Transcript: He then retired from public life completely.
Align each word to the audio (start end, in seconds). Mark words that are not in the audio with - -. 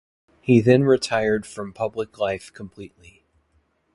He 0.41 0.61
then 0.61 0.83
retired 0.85 1.45
from 1.45 1.73
public 1.73 2.17
life 2.17 2.51
completely. 2.51 3.23